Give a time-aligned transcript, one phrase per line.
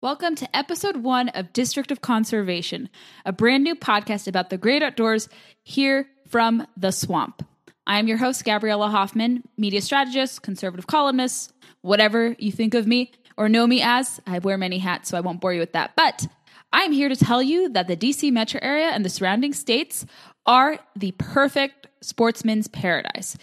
[0.00, 2.88] Welcome to episode one of District of Conservation,
[3.26, 5.28] a brand new podcast about the great outdoors
[5.64, 7.44] here from the swamp.
[7.84, 13.10] I am your host, Gabriella Hoffman, media strategist, conservative columnist, whatever you think of me
[13.36, 14.20] or know me as.
[14.24, 15.96] I wear many hats, so I won't bore you with that.
[15.96, 16.28] But
[16.72, 20.06] I'm here to tell you that the DC metro area and the surrounding states
[20.46, 23.36] are the perfect sportsman's paradise.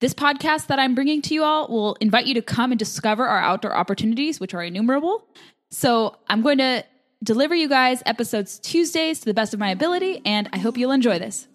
[0.00, 3.26] This podcast that I'm bringing to you all will invite you to come and discover
[3.26, 5.26] our outdoor opportunities, which are innumerable.
[5.70, 6.84] So I'm going to
[7.22, 10.92] deliver you guys episodes Tuesdays to the best of my ability, and I hope you'll
[10.92, 11.48] enjoy this.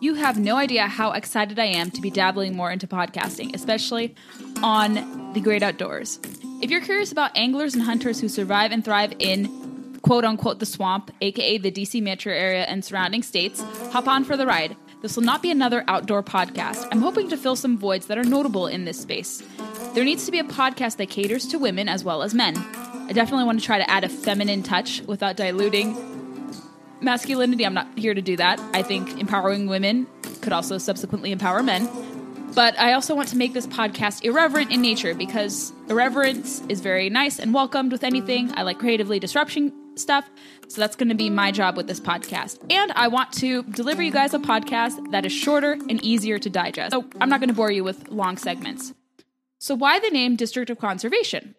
[0.00, 4.14] You have no idea how excited I am to be dabbling more into podcasting, especially
[4.62, 6.20] on the great outdoors.
[6.60, 9.63] If you're curious about anglers and hunters who survive and thrive in
[10.04, 14.36] quote unquote the swamp, aka the DC metro area and surrounding states, hop on for
[14.36, 14.76] the ride.
[15.00, 16.86] This will not be another outdoor podcast.
[16.92, 19.42] I'm hoping to fill some voids that are notable in this space.
[19.94, 22.54] There needs to be a podcast that caters to women as well as men.
[22.56, 25.96] I definitely want to try to add a feminine touch without diluting
[27.00, 27.64] masculinity.
[27.64, 28.60] I'm not here to do that.
[28.74, 30.06] I think empowering women
[30.42, 31.88] could also subsequently empower men.
[32.54, 37.10] But I also want to make this podcast irreverent in nature because irreverence is very
[37.10, 38.52] nice and welcomed with anything.
[38.56, 40.28] I like creatively disruption stuff.
[40.68, 42.58] So that's going to be my job with this podcast.
[42.70, 46.48] And I want to deliver you guys a podcast that is shorter and easier to
[46.48, 46.92] digest.
[46.92, 48.92] So I'm not going to bore you with long segments.
[49.58, 51.54] So, why the name District of Conservation?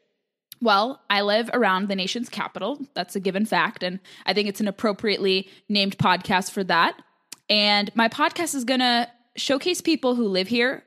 [0.61, 2.79] Well, I live around the nation's capital.
[2.93, 3.83] That's a given fact.
[3.83, 6.95] And I think it's an appropriately named podcast for that.
[7.49, 10.83] And my podcast is going to showcase people who live here,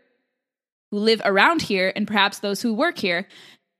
[0.91, 3.26] who live around here, and perhaps those who work here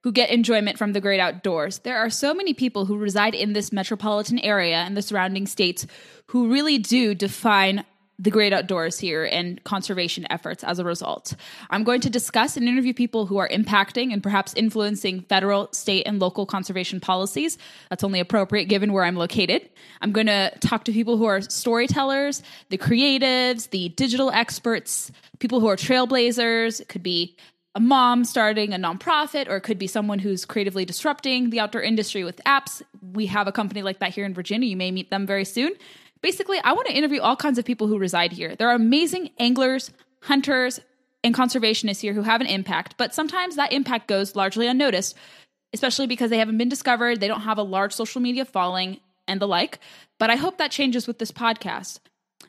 [0.05, 1.81] who get enjoyment from the great outdoors.
[1.81, 5.87] There are so many people who reside in this metropolitan area and the surrounding states
[6.29, 7.85] who really do define
[8.19, 11.35] the great outdoors here and conservation efforts as a result.
[11.71, 16.03] I'm going to discuss and interview people who are impacting and perhaps influencing federal, state,
[16.05, 17.59] and local conservation policies.
[17.91, 19.71] That's only appropriate given where I'm located.
[20.01, 25.61] I'm going to talk to people who are storytellers, the creatives, the digital experts, people
[25.61, 26.81] who are trailblazers.
[26.81, 27.37] It could be
[27.77, 31.83] a mom starting a nonprofit, or it could be someone who's creatively disrupting the outdoor
[31.83, 32.83] industry with apps.
[33.13, 34.69] We have a company like that here in Virginia.
[34.69, 35.75] You may meet them very soon.
[36.21, 38.57] Basically, I want to interview all kinds of people who reside here.
[38.57, 39.91] There are amazing anglers,
[40.23, 40.81] hunters,
[41.25, 45.17] and conservationists here who have an impact, but sometimes that impact goes largely unnoticed,
[45.73, 49.41] especially because they haven't been discovered, they don't have a large social media following, and
[49.41, 49.79] the like.
[50.19, 52.01] But I hope that changes with this podcast.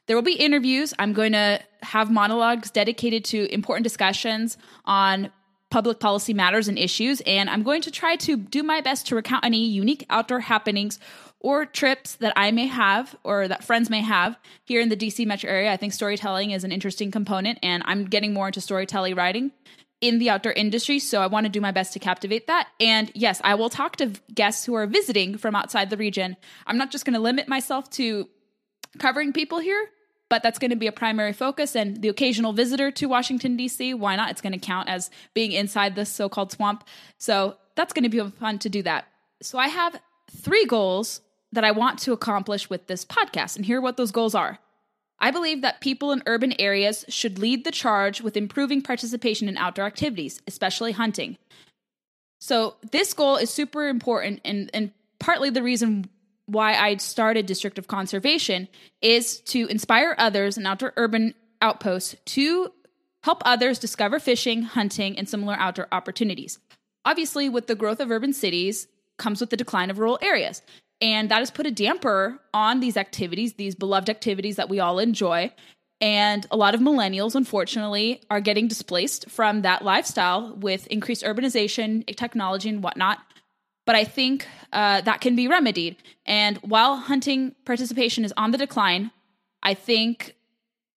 [0.08, 0.94] There will be interviews.
[0.98, 5.32] I'm going to have monologues dedicated to important discussions on
[5.70, 9.16] public policy matters and issues, and I'm going to try to do my best to
[9.16, 11.00] recount any unique outdoor happenings
[11.40, 15.26] or trips that I may have or that friends may have here in the DC
[15.26, 15.72] metro area.
[15.72, 19.52] I think storytelling is an interesting component, and I'm getting more into storytelling writing
[20.02, 21.00] in the outdoor industry.
[21.00, 22.70] So I want to do my best to captivate that.
[22.80, 26.38] And yes, I will talk to guests who are visiting from outside the region.
[26.66, 28.28] I'm not just going to limit myself to
[28.98, 29.90] covering people here,
[30.30, 31.76] but that's going to be a primary focus.
[31.76, 34.30] And the occasional visitor to Washington, D.C., why not?
[34.32, 36.84] It's going to count as being inside this so called swamp.
[37.18, 39.08] So that's going to be fun to do that.
[39.42, 40.00] So I have
[40.32, 43.56] three goals that I want to accomplish with this podcast.
[43.56, 44.60] And here what those goals are.
[45.20, 49.58] I believe that people in urban areas should lead the charge with improving participation in
[49.58, 51.38] outdoor activities, especially hunting.
[52.40, 56.10] So, this goal is super important, and, and partly the reason
[56.50, 58.68] why I started District of Conservation
[59.02, 62.72] is to inspire others in outdoor urban outposts to
[63.24, 66.60] help others discover fishing, hunting, and similar outdoor opportunities.
[67.06, 68.88] Obviously, with the growth of urban cities
[69.18, 70.62] comes with the decline of rural areas.
[71.02, 75.00] And that has put a damper on these activities, these beloved activities that we all
[75.00, 75.54] enjoy.
[76.02, 82.06] And a lot of millennials, unfortunately, are getting displaced from that lifestyle with increased urbanization,
[82.16, 83.20] technology, and whatnot.
[83.90, 85.96] But I think uh, that can be remedied.
[86.24, 89.10] And while hunting participation is on the decline,
[89.64, 90.36] I think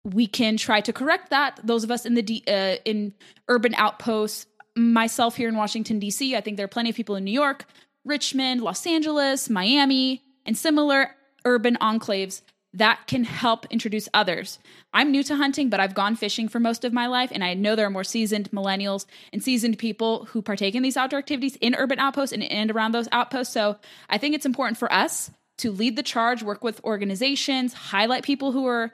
[0.04, 1.58] we can try to correct that.
[1.64, 3.14] Those of us in the uh, in
[3.48, 4.46] urban outposts,
[4.76, 7.64] myself here in Washington D.C., I think there are plenty of people in New York
[8.04, 11.16] Richmond, Los Angeles, Miami, and similar
[11.46, 12.42] urban enclaves
[12.74, 14.60] that can help introduce others.
[14.94, 17.54] I'm new to hunting, but I've gone fishing for most of my life, and I
[17.54, 21.58] know there are more seasoned millennials and seasoned people who partake in these outdoor activities
[21.58, 23.54] in urban outposts and, and around those outposts.
[23.54, 23.78] So
[24.10, 28.52] I think it's important for us to lead the charge, work with organizations, highlight people
[28.52, 28.94] who are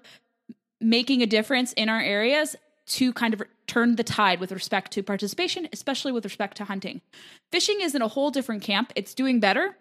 [0.82, 2.56] making a difference in our areas
[2.88, 7.02] to kind of turn the tide with respect to participation, especially with respect to hunting.
[7.52, 8.92] Fishing is in a whole different camp.
[8.96, 9.76] It's doing better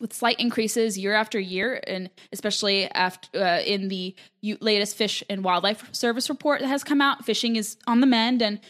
[0.00, 5.44] with slight increases year after year, and especially after uh, in the latest Fish and
[5.44, 8.60] Wildlife Service report that has come out, fishing is on the mend, and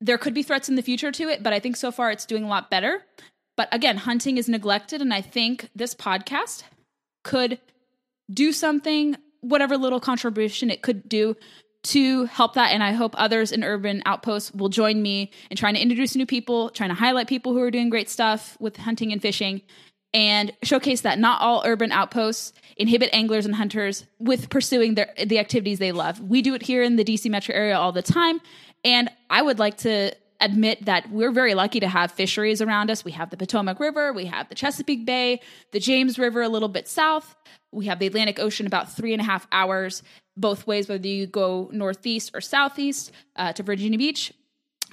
[0.00, 1.42] there could be threats in the future to it.
[1.42, 3.02] But I think so far it's doing a lot better.
[3.56, 6.62] But again, hunting is neglected, and I think this podcast
[7.24, 7.58] could
[8.30, 11.36] do something, whatever little contribution it could do
[11.84, 12.72] to help that.
[12.72, 16.26] And I hope others in urban outposts will join me in trying to introduce new
[16.26, 19.62] people, trying to highlight people who are doing great stuff with hunting and fishing,
[20.16, 25.38] and showcase that not all urban outposts inhibit anglers and hunters with pursuing their, the
[25.38, 26.18] activities they love.
[26.22, 28.40] We do it here in the DC metro area all the time.
[28.82, 33.04] And I would like to admit that we're very lucky to have fisheries around us.
[33.04, 35.42] We have the Potomac River, we have the Chesapeake Bay,
[35.72, 37.36] the James River a little bit south,
[37.70, 40.02] we have the Atlantic Ocean about three and a half hours
[40.34, 44.32] both ways, whether you go northeast or southeast uh, to Virginia Beach.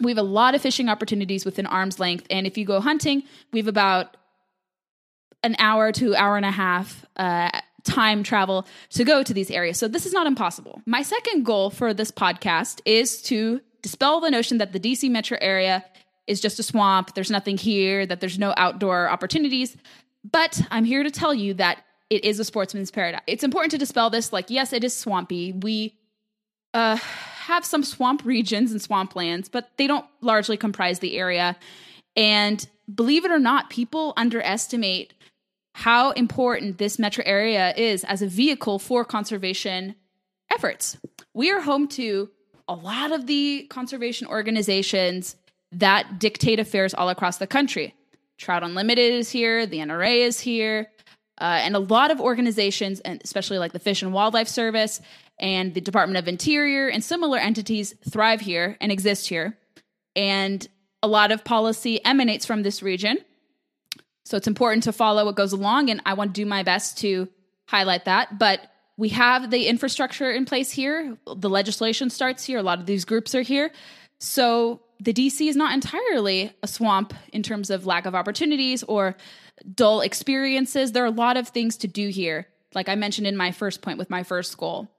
[0.02, 2.28] We have a lot of fishing opportunities within arm's length.
[2.30, 3.24] And if you go hunting,
[3.54, 4.18] we have about
[5.44, 7.50] an hour to hour and a half uh,
[7.84, 9.78] time travel to go to these areas.
[9.78, 10.82] So this is not impossible.
[10.86, 15.38] My second goal for this podcast is to dispel the notion that the DC metro
[15.42, 15.84] area
[16.26, 19.76] is just a swamp, there's nothing here, that there's no outdoor opportunities.
[20.30, 23.22] But I'm here to tell you that it is a sportsman's paradise.
[23.28, 24.32] It's important to dispel this.
[24.32, 25.52] Like, yes, it is swampy.
[25.52, 25.98] We
[26.74, 31.58] uh, have some swamp regions and swamplands, but they don't largely comprise the area.
[32.16, 35.14] And believe it or not, people underestimate
[35.74, 39.96] how important this metro area is as a vehicle for conservation
[40.52, 40.98] efforts.
[41.34, 42.30] We are home to
[42.68, 45.36] a lot of the conservation organizations
[45.72, 47.96] that dictate affairs all across the country.
[48.38, 50.92] Trout Unlimited is here, the NRA is here,
[51.40, 55.02] uh, and a lot of organizations, and especially like the Fish and Wildlife Service
[55.40, 59.58] and the Department of Interior and similar entities, thrive here and exist here.
[60.16, 60.68] And
[61.02, 63.18] a lot of policy emanates from this region.
[64.24, 66.98] So it's important to follow what goes along, and I want to do my best
[67.00, 67.28] to
[67.66, 68.40] highlight that.
[68.40, 68.62] But
[68.98, 71.18] we have the infrastructure in place here.
[71.26, 72.60] The legislation starts here.
[72.60, 73.72] A lot of these groups are here.
[74.20, 79.16] So the DC is not entirely a swamp in terms of lack of opportunities or
[79.76, 80.92] dull experiences.
[80.92, 83.82] There are a lot of things to do here, like I mentioned in my first
[83.82, 84.90] point with my first goal.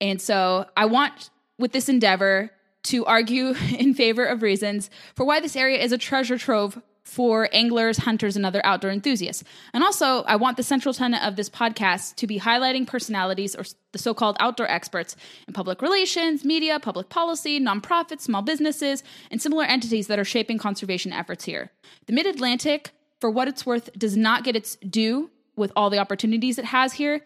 [0.00, 2.50] And so I want, with this endeavor,
[2.84, 7.48] to argue in favor of reasons for why this area is a treasure trove for
[7.52, 9.42] anglers, hunters, and other outdoor enthusiasts.
[9.74, 13.64] And also, I want the central tenet of this podcast to be highlighting personalities or
[13.92, 15.16] the so called outdoor experts
[15.46, 20.58] in public relations, media, public policy, nonprofits, small businesses, and similar entities that are shaping
[20.58, 21.70] conservation efforts here.
[22.06, 22.90] The Mid Atlantic,
[23.20, 26.94] for what it's worth, does not get its due with all the opportunities it has
[26.94, 27.20] here.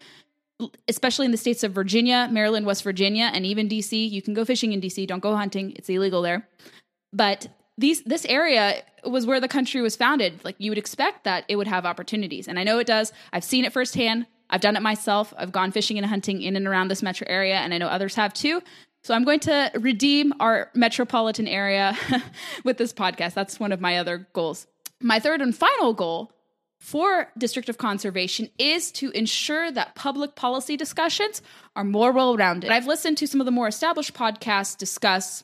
[0.87, 4.09] Especially in the states of Virginia, Maryland, West Virginia, and even DC.
[4.09, 6.47] You can go fishing in DC, don't go hunting, it's illegal there.
[7.13, 7.47] But
[7.77, 10.43] these this area was where the country was founded.
[10.43, 13.11] Like you would expect that it would have opportunities, and I know it does.
[13.31, 14.25] I've seen it firsthand.
[14.49, 15.33] I've done it myself.
[15.37, 18.15] I've gone fishing and hunting in and around this metro area, and I know others
[18.15, 18.61] have too.
[19.03, 21.97] So I'm going to redeem our metropolitan area
[22.63, 23.33] with this podcast.
[23.33, 24.67] That's one of my other goals.
[25.01, 26.31] My third and final goal
[26.79, 31.41] for District of Conservation is to ensure that public policy discussions
[31.75, 32.69] are more well rounded.
[32.69, 35.43] I've listened to some of the more established podcasts discuss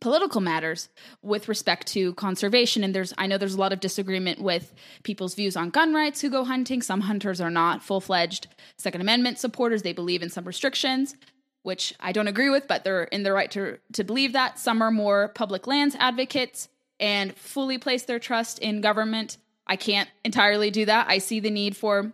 [0.00, 0.88] political matters
[1.22, 2.84] with respect to conservation.
[2.84, 4.72] And there's i know there's a lot of disagreement with
[5.02, 6.82] people's views on gun rights who go hunting.
[6.82, 8.48] Some hunters are not full-fledged
[8.78, 9.82] second amendment supporters.
[9.82, 11.14] They believe in some restrictions
[11.62, 14.58] which i don't agree with but they're in their right to, to believe that.
[14.58, 16.68] Some are more public lands advocates
[17.00, 19.36] and fully place their trust in government.
[19.66, 21.06] I can't entirely do that.
[21.10, 22.12] I see the need for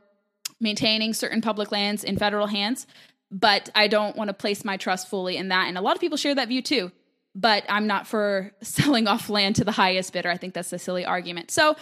[0.58, 2.86] maintaining certain public lands in federal hands
[3.30, 5.66] but i don't want to place my trust fully in that.
[5.68, 6.92] And a lot of people share that view too
[7.34, 10.30] but I'm not for selling off land to the highest bidder.
[10.30, 11.50] I think that's a silly argument.
[11.50, 11.76] So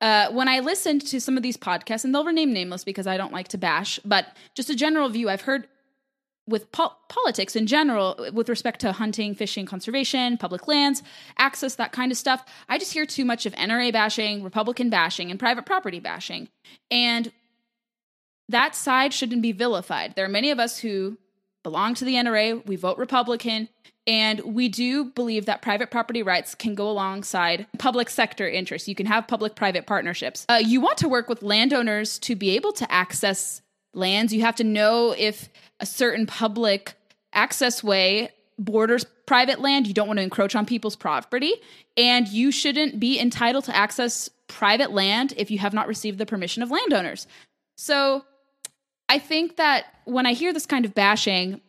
[0.00, 3.16] uh, when I listened to some of these podcasts, and they'll remain nameless because I
[3.16, 5.66] don't like to bash, but just a general view, I've heard
[6.48, 11.02] with po- politics in general, with respect to hunting, fishing, conservation, public lands,
[11.38, 15.30] access, that kind of stuff, I just hear too much of NRA bashing, Republican bashing,
[15.30, 16.48] and private property bashing.
[16.90, 17.32] And
[18.48, 20.14] that side shouldn't be vilified.
[20.14, 21.18] There are many of us who
[21.66, 23.68] belong to the NRA, we vote Republican,
[24.06, 28.86] and we do believe that private property rights can go alongside public sector interests.
[28.86, 30.46] You can have public private partnerships.
[30.48, 33.62] Uh, you want to work with landowners to be able to access
[33.94, 34.32] lands.
[34.32, 35.48] You have to know if
[35.80, 36.94] a certain public
[37.32, 38.28] access way
[38.60, 39.88] borders private land.
[39.88, 41.54] You don't want to encroach on people's property.
[41.96, 46.26] And you shouldn't be entitled to access private land if you have not received the
[46.26, 47.26] permission of landowners.
[47.76, 48.24] So
[49.08, 51.60] I think that when I hear this kind of bashing,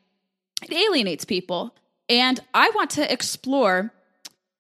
[0.63, 1.75] it alienates people.
[2.10, 3.91] And I want to explore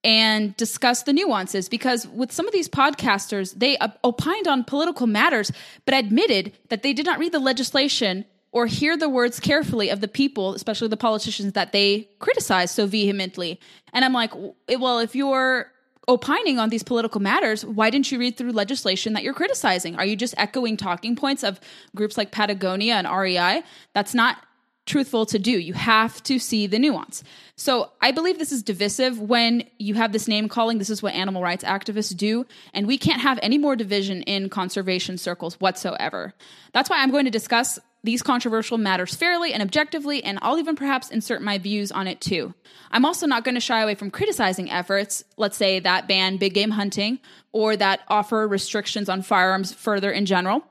[0.03, 5.51] and discuss the nuances because with some of these podcasters, they opined on political matters,
[5.85, 9.99] but admitted that they did not read the legislation or hear the words carefully of
[9.99, 13.59] the people, especially the politicians that they criticize so vehemently.
[13.91, 14.33] And I'm like,
[14.79, 15.71] well, if you're
[16.07, 19.95] opining on these political matters, why didn't you read through legislation that you're criticizing?
[19.95, 21.59] Are you just echoing talking points of
[21.95, 23.63] groups like Patagonia and REI?
[23.93, 24.37] That's not
[24.85, 25.51] truthful to do.
[25.51, 27.23] You have to see the nuance.
[27.55, 30.77] So I believe this is divisive when you have this name calling.
[30.77, 32.45] This is what animal rights activists do.
[32.73, 36.33] And we can't have any more division in conservation circles whatsoever.
[36.71, 40.77] That's why I'm going to discuss these controversial matters fairly and objectively, and I'll even
[40.77, 42.53] perhaps insert my views on it too.
[42.89, 46.53] I'm also not going to shy away from criticizing efforts, let's say that ban big
[46.53, 47.19] game hunting
[47.51, 50.63] or that offer restrictions on firearms further in general.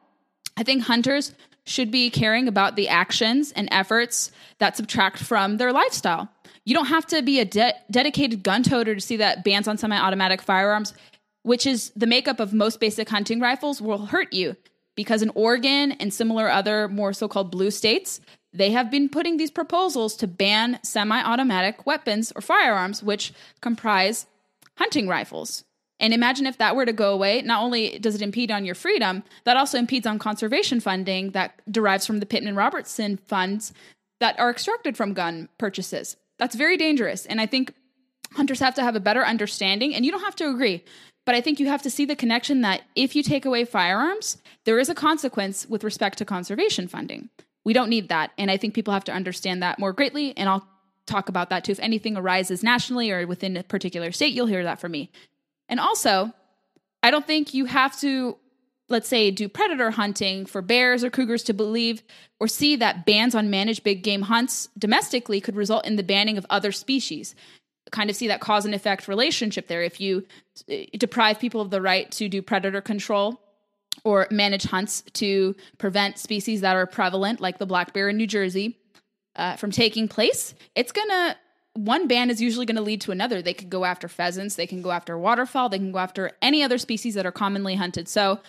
[0.57, 5.75] I think hunters should be caring about the actions and efforts that subtract from their
[5.75, 6.31] lifestyle.
[6.65, 9.77] You don't have to be a de- dedicated gun toter to see that bans on
[9.77, 10.95] semi automatic firearms,
[11.43, 14.57] which is the makeup of most basic hunting rifles, will hurt you
[14.97, 18.21] because in Oregon and similar other more so called blue states,
[18.53, 24.27] they have been putting these proposals to ban semi automatic weapons or firearms, which comprise
[24.77, 25.63] hunting rifles.
[25.99, 28.75] And imagine if that were to go away, not only does it impede on your
[28.75, 33.73] freedom, that also impedes on conservation funding that derives from the Pittman Robertson funds
[34.21, 36.17] that are extracted from gun purchases.
[36.39, 37.25] That's very dangerous.
[37.25, 37.73] And I think
[38.33, 40.85] hunters have to have a better understanding, and you don't have to agree,
[41.27, 44.39] but I think you have to see the connection that if you take away firearms,
[44.65, 47.29] there is a consequence with respect to conservation funding.
[47.65, 48.31] We don't need that.
[48.39, 50.35] And I think people have to understand that more greatly.
[50.37, 50.67] And I'll
[51.05, 51.73] talk about that too.
[51.73, 55.11] If anything arises nationally or within a particular state, you'll hear that from me.
[55.69, 56.33] And also,
[57.03, 58.37] I don't think you have to,
[58.89, 62.05] let's say, do predator hunting for bears or cougars to believe
[62.39, 66.39] or see that bans on managed big game hunts domestically could result in the banning
[66.39, 67.35] of other species.
[67.91, 69.83] Kind of see that cause and effect relationship there.
[69.83, 70.27] If you
[70.69, 73.41] eh, deprive people of the right to do predator control
[74.05, 78.27] or manage hunts to prevent species that are prevalent, like the black bear in New
[78.27, 78.79] Jersey,
[79.37, 81.37] uh, from taking place, it's to
[81.75, 83.43] one ban is usually going to lead to another.
[83.43, 86.63] They could go after pheasants, they can go after waterfowl, they can go after any
[86.63, 88.09] other species that are commonly hunted.
[88.09, 88.41] So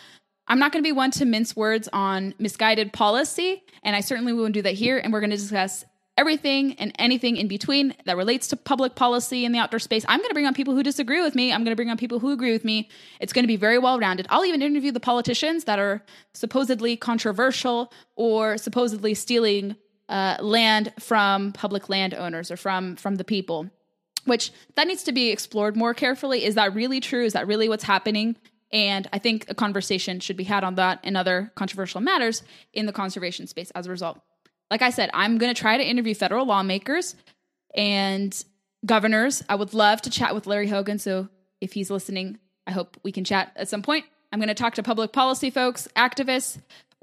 [0.47, 4.33] I'm not going to be one to mince words on misguided policy, and I certainly
[4.33, 4.97] won't do that here.
[4.97, 5.83] And we're going to discuss
[6.17, 10.03] everything and anything in between that relates to public policy in the outdoor space.
[10.07, 11.53] I'm going to bring on people who disagree with me.
[11.53, 12.89] I'm going to bring on people who agree with me.
[13.19, 14.25] It's going to be very well rounded.
[14.29, 19.75] I'll even interview the politicians that are supposedly controversial or supposedly stealing
[20.09, 23.69] uh, land from public landowners or from from the people
[24.25, 27.67] which that needs to be explored more carefully is that really true is that really
[27.67, 28.35] what's happening
[28.71, 32.43] and i think a conversation should be had on that and other controversial matters
[32.73, 34.19] in the conservation space as a result
[34.71, 37.15] like i said i'm going to try to interview federal lawmakers
[37.75, 38.43] and
[38.85, 41.27] governors i would love to chat with larry hogan so
[41.61, 44.75] if he's listening i hope we can chat at some point i'm going to talk
[44.75, 46.59] to public policy folks activists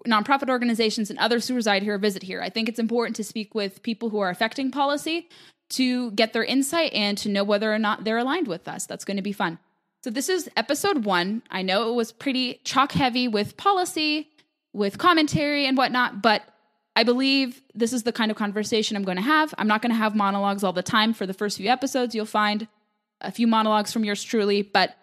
[0.06, 2.42] nonprofit organizations and others who reside here visit here.
[2.42, 5.28] I think it's important to speak with people who are affecting policy
[5.70, 8.86] to get their insight and to know whether or not they're aligned with us.
[8.86, 9.58] That's going to be fun.
[10.02, 11.42] So, this is episode one.
[11.50, 14.28] I know it was pretty chalk heavy with policy,
[14.74, 16.42] with commentary and whatnot, but
[16.96, 19.52] I believe this is the kind of conversation I'm going to have.
[19.58, 21.12] I'm not going to have monologues all the time.
[21.12, 22.68] For the first few episodes, you'll find
[23.20, 24.94] a few monologues from yours truly, but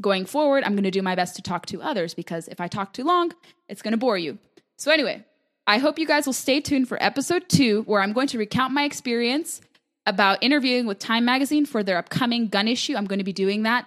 [0.00, 2.68] going forward, I'm going to do my best to talk to others because if I
[2.68, 3.32] talk too long,
[3.68, 4.38] it's going to bore you.
[4.76, 5.24] So, anyway,
[5.66, 8.72] I hope you guys will stay tuned for episode two, where I'm going to recount
[8.72, 9.60] my experience
[10.06, 12.96] about interviewing with Time Magazine for their upcoming gun issue.
[12.96, 13.86] I'm going to be doing that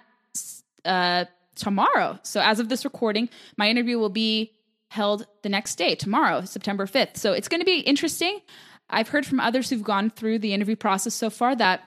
[0.84, 1.24] uh,
[1.56, 2.18] tomorrow.
[2.22, 4.52] So, as of this recording, my interview will be
[4.94, 7.16] held the next day, tomorrow, September 5th.
[7.16, 8.40] So, it's going to be interesting.
[8.88, 11.82] I've heard from others who've gone through the interview process so far that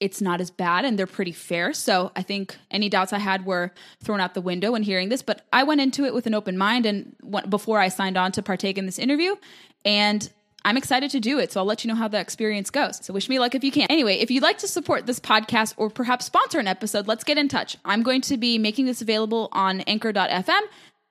[0.00, 1.72] it's not as bad and they're pretty fair.
[1.72, 3.72] So I think any doubts I had were
[4.02, 5.22] thrown out the window when hearing this.
[5.22, 7.16] But I went into it with an open mind and
[7.48, 9.34] before I signed on to partake in this interview,
[9.84, 10.30] and
[10.64, 11.52] I'm excited to do it.
[11.52, 13.04] So I'll let you know how the experience goes.
[13.04, 13.86] So wish me luck if you can.
[13.90, 17.38] Anyway, if you'd like to support this podcast or perhaps sponsor an episode, let's get
[17.38, 17.76] in touch.
[17.84, 20.60] I'm going to be making this available on Anchor.fm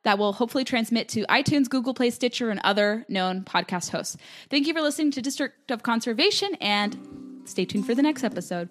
[0.07, 4.15] that will hopefully transmit to iTunes, Google Play, Stitcher, and other known podcast hosts.
[4.49, 6.97] Thank you for listening to District of Conservation and
[7.43, 8.69] stay tuned for the next episode.